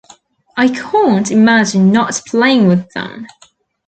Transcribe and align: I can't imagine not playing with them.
I 0.57 0.69
can't 0.69 1.29
imagine 1.29 1.91
not 1.91 2.23
playing 2.25 2.67
with 2.67 2.91
them. 2.93 3.27